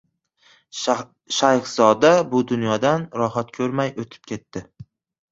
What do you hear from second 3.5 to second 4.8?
ko‘rmay o‘tib ketdi.